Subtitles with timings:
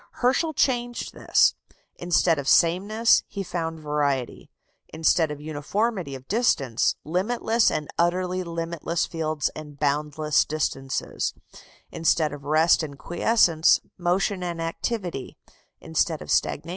[0.13, 1.53] Herschel changed all this.
[1.95, 4.49] Instead of sameness, he found variety;
[4.91, 11.35] instead of uniformity of distance, limitless and utterly limitless fields and boundless distances;
[11.91, 15.37] instead of rest and quiescence, motion and activity;
[15.81, 16.69] instead of stagnation, life.